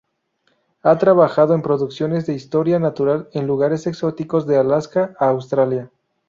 Ha 0.81 0.97
trabajado 0.97 1.53
en 1.53 1.61
producciones 1.61 2.25
de 2.25 2.33
historia 2.33 2.79
natural 2.79 3.29
en 3.33 3.45
lugares 3.45 3.85
exóticos 3.85 4.47
de 4.47 4.57
Alaska 4.57 5.13
a 5.19 5.27
Australia. 5.29 5.91